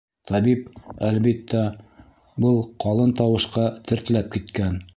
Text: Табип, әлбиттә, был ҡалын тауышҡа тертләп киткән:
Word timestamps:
Табип, 0.29 0.61
әлбиттә, 1.09 1.61
был 2.45 2.57
ҡалын 2.85 3.13
тауышҡа 3.21 3.67
тертләп 3.91 4.33
киткән: 4.37 4.81